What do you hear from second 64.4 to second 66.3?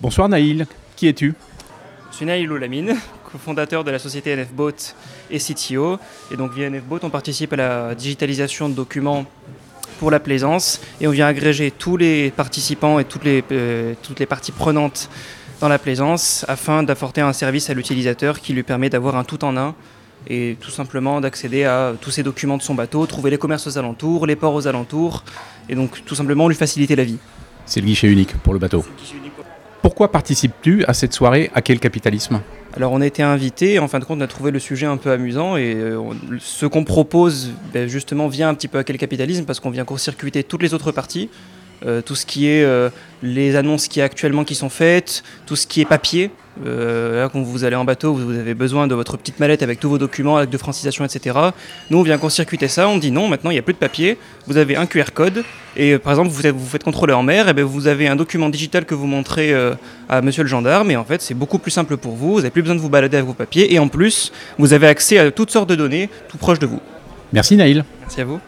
vous avez accès à toutes sortes de données